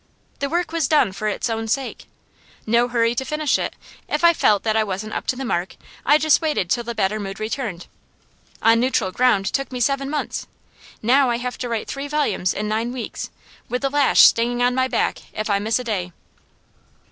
[0.39, 2.05] The work was done for its own sake.
[2.65, 3.75] No hurry to finish it;
[4.09, 6.95] if I felt that I wasn't up to the mark, I just waited till the
[6.95, 7.85] better mood returned.
[8.63, 10.47] "On Neutral Ground" took me seven months;
[11.03, 13.29] now I have to write three volumes in nine weeks,
[13.69, 16.11] with the lash stinging on my back if I miss a day.